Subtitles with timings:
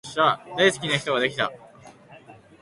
[0.57, 1.51] 大好きな人ができた